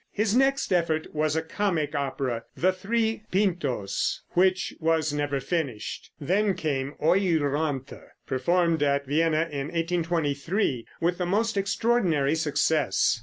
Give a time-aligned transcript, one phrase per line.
[0.11, 6.09] His next effort was a comic opera, the "Three Pintos," which was never finished.
[6.19, 13.19] Then came "Euryanthe" performed at Vienna in 1823 with the most extraordinary success.